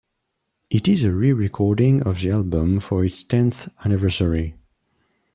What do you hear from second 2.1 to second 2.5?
the